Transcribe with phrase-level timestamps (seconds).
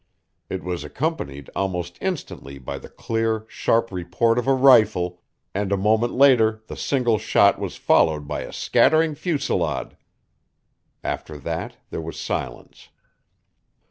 [0.49, 5.21] It was accompanied almost instantly by the clear, sharp report of a rifle,
[5.53, 9.95] and a moment later the single shot was followed by a scattering fusillade.
[11.03, 12.89] After that there was silence.